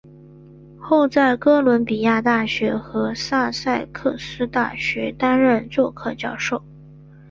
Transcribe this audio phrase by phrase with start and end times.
[0.79, 6.63] 后在哥伦比亚大学和萨塞克斯大学担任客座教授。